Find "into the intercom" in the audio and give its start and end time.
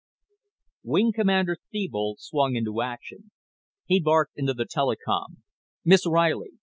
4.35-5.43